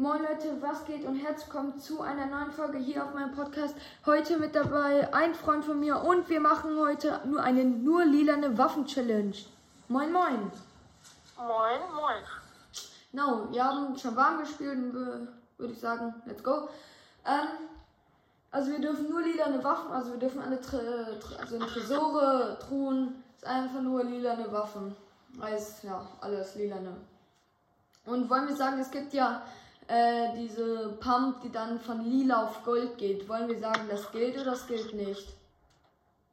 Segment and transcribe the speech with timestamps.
[0.00, 3.74] Moin Leute, was geht und herzlich willkommen zu einer neuen Folge hier auf meinem Podcast.
[4.06, 8.56] Heute mit dabei ein Freund von mir und wir machen heute nur eine nur lilane
[8.56, 9.34] Waffen-Challenge.
[9.88, 10.50] Moin Moin.
[11.36, 12.22] Moin, moin.
[13.12, 16.70] No, wir haben schon warm gespielt und würde ich sagen, let's go.
[17.26, 17.68] Ähm,
[18.50, 23.22] also wir dürfen nur lilane Waffen, also wir dürfen alle Tre also in Tresore, Truhen,
[23.36, 24.96] ist einfach nur lilane Waffen.
[25.38, 26.96] Heißt, ja, alles lilane.
[28.06, 29.42] Und wollen wir sagen, es gibt ja
[29.90, 33.28] äh, diese Pump, die dann von lila auf Gold geht.
[33.28, 35.28] Wollen wir sagen, das gilt oder das gilt nicht?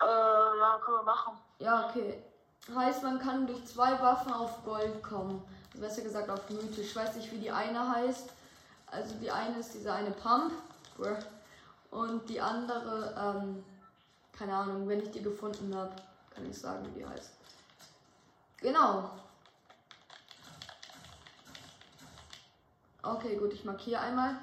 [0.00, 1.38] Äh, ja, können wir machen.
[1.58, 2.22] Ja, okay.
[2.74, 5.42] Heißt, man kann durch zwei Waffen auf Gold kommen.
[5.72, 6.88] Also besser gesagt auf mythisch.
[6.88, 8.28] Ich weiß nicht, wie die eine heißt.
[8.90, 10.52] Also die eine ist diese eine Pump.
[11.90, 13.64] Und die andere, ähm,
[14.36, 15.92] keine Ahnung, wenn ich die gefunden habe,
[16.34, 17.32] kann ich sagen, wie die heißt.
[18.58, 19.10] Genau.
[23.14, 24.36] Okay, gut, ich markiere einmal.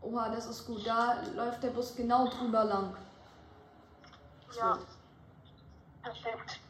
[0.00, 0.86] Oha, das ist gut.
[0.86, 2.96] Da läuft der Bus genau drüber lang.
[4.56, 4.78] Ja.
[6.02, 6.60] Perfekt.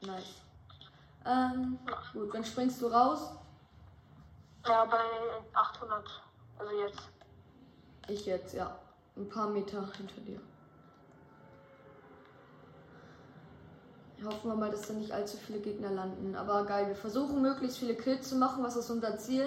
[0.00, 0.42] Nice.
[1.24, 1.78] Ähm,
[2.12, 3.32] gut, dann springst du raus.
[4.66, 5.00] Ja, bei
[5.54, 6.22] 800.
[6.58, 7.02] Also jetzt.
[8.08, 8.78] Ich jetzt, ja.
[9.16, 10.40] Ein paar Meter hinter dir.
[14.24, 16.34] Hoffen wir mal, dass da nicht allzu viele Gegner landen.
[16.36, 18.64] Aber geil, wir versuchen möglichst viele Kills zu machen.
[18.64, 19.44] Was ist unser Ziel?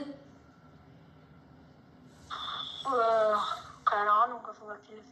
[2.28, 3.36] Äh,
[3.86, 5.09] keine Ahnung, was das hier ist.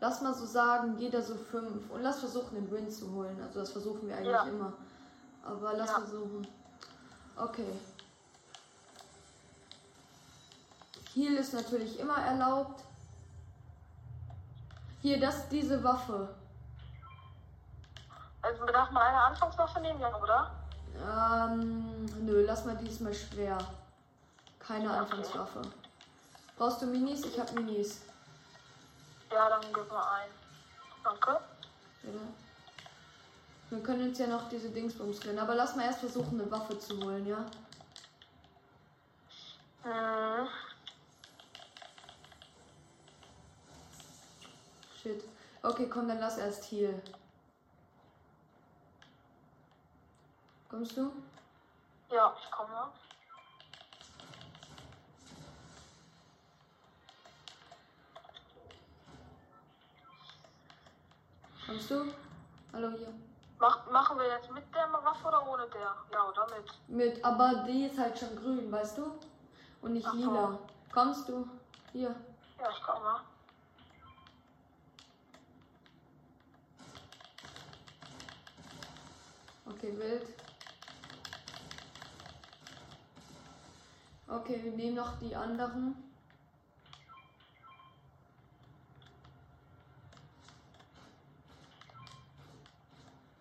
[0.00, 1.90] Lass mal so sagen, jeder so fünf.
[1.90, 3.40] Und lass versuchen, den Win zu holen.
[3.42, 4.44] Also das versuchen wir eigentlich Ja.
[4.44, 4.72] immer.
[5.44, 5.98] Aber lass Ja.
[6.00, 6.46] versuchen.
[7.36, 7.72] Okay.
[11.14, 12.82] Heal ist natürlich immer erlaubt.
[15.02, 16.28] Hier, das diese Waffe.
[18.46, 20.52] Also darf man eine Anfangswaffe nehmen, ja, oder?
[20.94, 23.58] Ähm, nö, lass mal diesmal schwer.
[24.60, 24.98] Keine Okay.
[24.98, 25.62] Anfangswaffe.
[26.56, 27.24] Brauchst du Minis?
[27.24, 28.02] Ich hab Minis.
[29.32, 30.30] Ja, dann gib mal ein.
[31.02, 31.40] Danke.
[32.02, 32.20] Bitte.
[33.70, 35.40] Wir können uns ja noch diese Dingsbums rennen.
[35.40, 37.38] Aber lass mal erst versuchen, eine Waffe zu holen, ja?
[39.84, 40.48] Mhm.
[45.02, 45.24] Shit.
[45.62, 47.02] Okay, komm, dann lass erst Heal.
[50.68, 51.12] Kommst du?
[52.10, 52.92] Ja, ich komme.
[61.66, 62.12] Kommst du?
[62.72, 63.12] Hallo hier.
[63.58, 65.94] Mach, machen wir jetzt mit der Waffe oder ohne der?
[66.12, 66.88] Ja, oder mit?
[66.88, 69.18] Mit, aber die ist halt schon grün, weißt du?
[69.82, 70.18] Und nicht Ach so.
[70.18, 70.58] lila.
[70.92, 71.48] Kommst du?
[71.92, 72.14] Hier.
[72.58, 73.20] Ja, ich komme.
[79.66, 80.45] Okay, wild.
[84.28, 85.94] Okay, wir nehmen noch die anderen.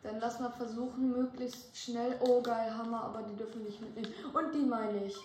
[0.04, 2.20] Dann lass mal versuchen, möglichst schnell.
[2.22, 4.14] Oh geil, Hammer, aber die dürfen nicht mitnehmen.
[4.34, 5.18] Und die meine ich.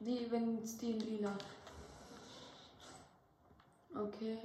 [0.00, 1.36] Die, wenn die in lila.
[3.94, 4.38] Okay.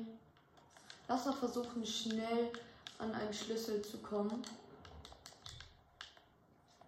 [1.07, 2.51] Lass mal versuchen, schnell
[2.97, 4.41] an einen Schlüssel zu kommen.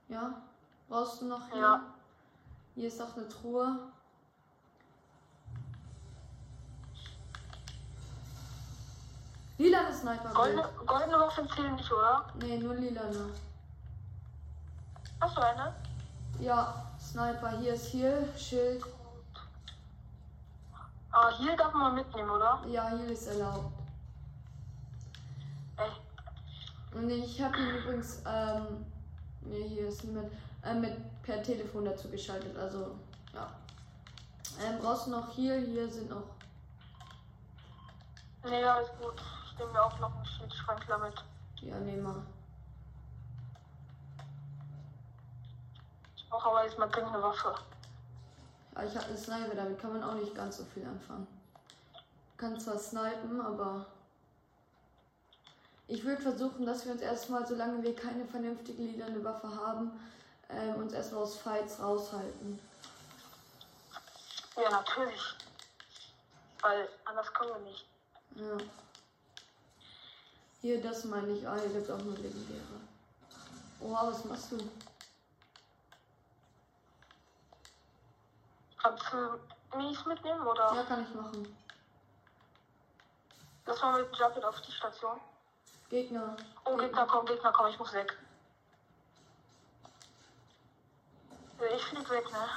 [0.09, 0.41] Ja?
[0.89, 1.61] Brauchst du noch hier?
[1.61, 1.93] Ja.
[2.75, 3.79] Hier ist auch eine Truhe.
[9.57, 10.33] Lilane Sniper.
[10.33, 12.25] Goldene, goldene Waffen zählen nicht, oder?
[12.35, 13.29] Nee, nur lilane.
[15.21, 15.75] Hast du eine?
[16.39, 17.59] Ja, Sniper.
[17.59, 18.83] Hier ist hier Schild.
[21.11, 22.63] Ah, hier darf man mitnehmen, oder?
[22.67, 23.71] Ja, hier ist erlaubt.
[25.77, 28.85] Ey, Und ich habe ihn übrigens, ähm,
[29.41, 30.31] nee, hier ist niemand,
[30.63, 32.57] äh, mit per Telefon dazu geschaltet.
[32.57, 32.97] Also,
[33.33, 33.49] ja.
[34.63, 35.55] Ähm, brauchst du noch hier?
[35.55, 36.23] Hier sind noch.
[38.43, 39.21] nee, ja, ist gut.
[39.45, 41.23] Ich nehme mir auch noch einen Schildschrankler mit.
[41.61, 42.21] Ja, nee, mal.
[46.15, 47.55] Ich brauche aber jetzt mal dringend eine Waffe.
[48.75, 51.27] Ja, ich habe einen Sniper, damit kann man auch nicht ganz so viel anfangen.
[52.37, 53.85] Kann zwar snipen, aber.
[55.87, 59.91] Ich würde versuchen, dass wir uns erstmal, solange wir keine vernünftige lilane Waffe haben,
[60.49, 62.59] ähm, uns erstmal aus Fights raushalten.
[64.55, 65.21] Ja, natürlich.
[66.61, 67.85] Weil anders können wir nicht.
[68.35, 68.57] Ja.
[70.61, 71.47] Hier, das meine ich.
[71.47, 72.61] Ah, hier gibt es auch nur legendäre.
[73.81, 74.57] Oha, was machst du?
[78.81, 80.73] Kannst du Minis mitnehmen oder?
[80.73, 81.57] Ja, kann ich machen.
[83.65, 85.19] Lass mal mit Jumpet auf die Station.
[85.89, 86.35] Gegner.
[86.65, 88.17] Oh, Gegner kommen, Gegner kommen, ich muss weg.
[91.59, 92.49] Ja, ich weg, ne?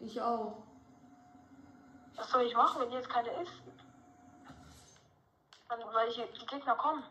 [0.00, 0.62] Ich auch.
[2.16, 3.52] Was soll ich machen, wenn hier jetzt keine ist?
[5.68, 7.02] Dann, weil hier die Gegner kommen.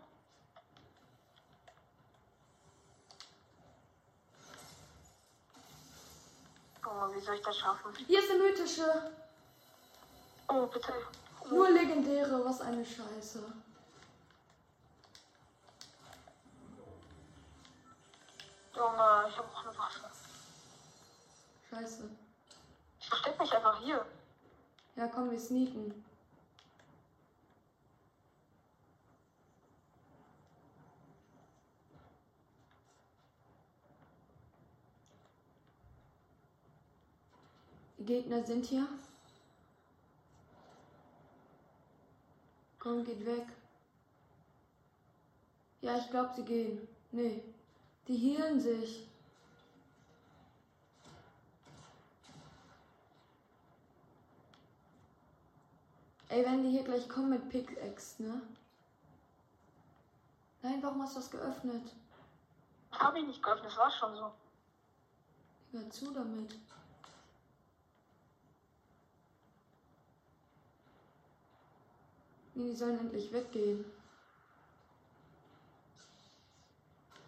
[6.86, 7.96] Oh, wie soll ich das schaffen?
[7.96, 9.12] Hier ist eine mythische.
[10.50, 10.94] Oh, bitte.
[11.50, 13.40] Nur legendäre, was eine Scheiße.
[18.76, 20.11] Junge, ich habe auch eine Waffe.
[21.72, 22.10] Scheiße.
[23.00, 24.06] Ich versteck mich einfach hier.
[24.98, 26.04] Ja, komm, wir sneaken.
[37.98, 38.86] Die Gegner sind hier.
[42.80, 43.46] Komm, geht weg.
[45.80, 46.88] Ja, ich glaube, sie gehen.
[47.12, 47.42] Nee.
[48.10, 49.08] Die healen sich.
[56.32, 58.42] Ey, wenn die hier gleich kommen mit Pickaxe, ne?
[60.62, 61.92] Nein, warum hast du das geöffnet?
[62.94, 64.32] Habe ich nicht geöffnet, das war schon so.
[65.74, 66.56] Hör zu damit.
[72.54, 73.84] Nee, die sollen endlich weggehen.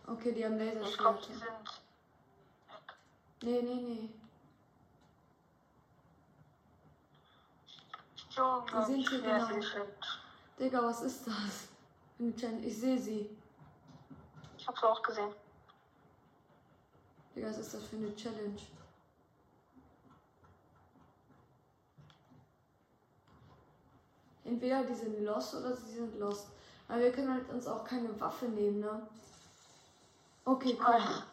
[0.08, 1.82] Okay, die haben Ich glaube, die sind.
[3.42, 4.23] Nee, nee, nee.
[8.36, 9.46] Die sind hier genau.
[9.46, 9.68] sie.
[10.60, 11.68] Digga, was ist das?
[12.64, 13.30] Ich sehe sie.
[14.58, 15.34] Ich hab's auch gesehen.
[17.36, 18.60] Digga, was ist das für eine Challenge?
[24.46, 26.48] Entweder die sind lost oder sie sind lost.
[26.88, 29.08] Aber wir können halt uns auch keine Waffe nehmen, ne?
[30.46, 30.94] Okay, komm.
[30.94, 31.24] weiß.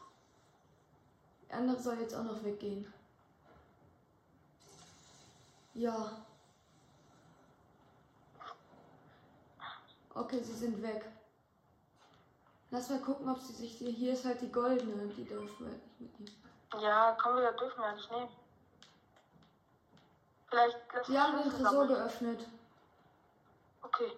[1.49, 2.93] Der andere soll jetzt auch noch weggehen.
[5.75, 6.26] Ja.
[10.14, 11.04] Okay, sie sind weg.
[12.70, 13.78] Lass mal gucken, ob sie sich.
[13.78, 16.42] Hier ist halt die goldene, die dürfen wir nicht mitnehmen.
[16.80, 18.28] Ja, komm, wir dürfen wir ja nicht nehmen.
[20.48, 20.78] Vielleicht.
[21.06, 22.46] Sie haben den Tresor geöffnet.
[23.82, 24.12] Okay.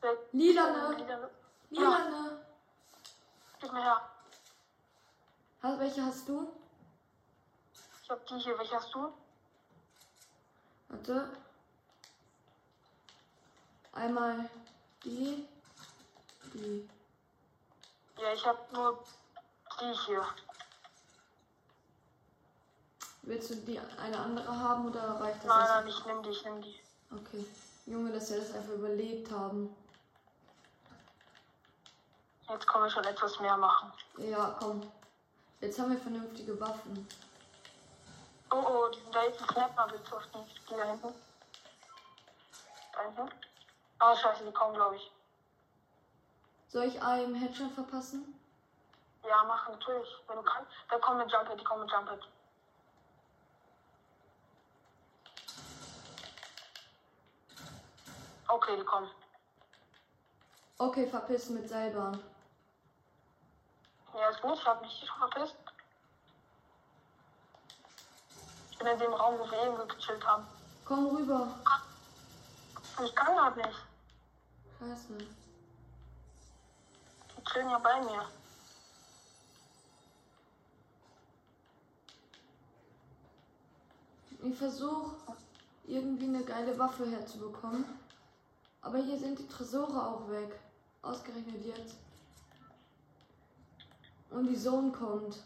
[0.00, 0.96] Vielleicht- Lilane.
[0.96, 1.30] Lilane.
[1.70, 2.46] Lilane.
[3.60, 4.10] Gib mir her.
[5.62, 6.52] Hast, welche hast du?
[8.02, 8.58] Ich hab die hier.
[8.58, 9.12] Welche hast du?
[10.88, 11.30] Warte.
[13.96, 14.50] Einmal
[15.04, 15.48] die.
[16.52, 16.88] Die.
[18.20, 19.02] Ja, ich hab nur
[19.80, 20.26] die hier.
[23.22, 25.46] Willst du die eine andere haben oder reicht das?
[25.46, 26.80] Nein, nein, ich nehm die, ich nehm die.
[27.10, 27.44] Okay.
[27.86, 29.74] Junge, dass wir das einfach überlebt haben.
[32.48, 33.92] Jetzt können wir schon etwas mehr machen.
[34.18, 34.92] Ja, komm.
[35.60, 37.08] Jetzt haben wir vernünftige Waffen.
[38.50, 39.98] Oh, oh, die sind da jetzt ein Snapper die,
[40.68, 41.14] die da hinten.
[42.92, 43.30] Da hinten.
[43.98, 45.10] Ah, scheiße, die kommen, glaube ich.
[46.68, 48.38] Soll ich einem Headshot verpassen?
[49.26, 50.08] Ja, mach natürlich.
[50.28, 50.70] Wenn du kannst.
[50.88, 52.20] Da kommen mit Jumphead, die kommen mit Jumphead.
[58.48, 59.10] Okay, die kommen.
[60.78, 62.22] Okay, verpissen mit Seilbahn.
[64.14, 65.56] Ja, ist gut, ich hab mich schon verpisst.
[68.70, 70.46] Ich bin in dem Raum, wo wir eben gechillt haben.
[70.84, 71.48] Komm rüber.
[73.02, 73.85] Ich kann grad nicht.
[74.78, 75.18] Scheiße.
[77.36, 78.28] Die chillen ja bei mir.
[84.42, 85.16] Ich versuche
[85.86, 87.84] irgendwie eine geile Waffe herzubekommen.
[88.82, 90.60] Aber hier sind die Tresore auch weg.
[91.02, 91.96] Ausgerechnet jetzt.
[94.30, 95.42] Und die Zone kommt.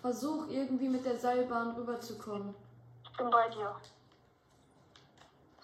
[0.00, 2.54] Versuch irgendwie mit der Seilbahn rüberzukommen.
[3.04, 3.76] Ich bin bei dir.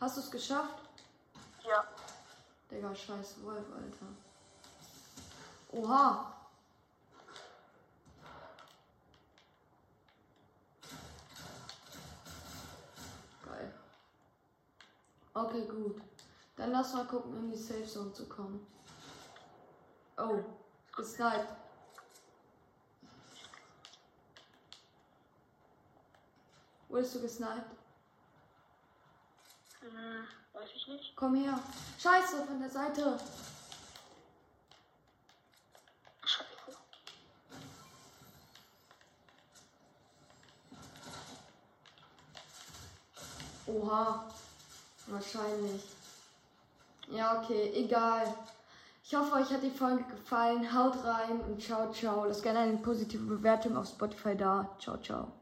[0.00, 0.87] Hast du es geschafft?
[1.68, 1.84] Ja.
[2.70, 4.06] Digga, scheiß Wolf, Alter.
[5.70, 6.32] Oha.
[13.44, 13.74] Geil.
[15.34, 16.00] Okay, gut.
[16.56, 18.66] Dann lass mal gucken, in die Safe Zone zu kommen.
[20.16, 20.42] Oh,
[20.96, 21.48] gesniped.
[26.88, 27.76] Wurdest du gesniped?
[29.80, 30.26] Hm,
[30.58, 31.12] weiß ich nicht.
[31.14, 31.58] Komm her.
[31.98, 33.18] Scheiße, von der Seite.
[43.66, 44.24] Oha.
[45.06, 45.82] Wahrscheinlich.
[47.10, 48.34] Ja, okay, egal.
[49.04, 50.74] Ich hoffe, euch hat die Folge gefallen.
[50.74, 52.24] Haut rein und ciao, ciao.
[52.26, 54.68] Lasst gerne eine positive Bewertung auf Spotify da.
[54.78, 55.32] Ciao, ciao.